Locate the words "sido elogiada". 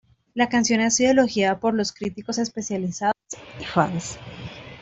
0.89-1.59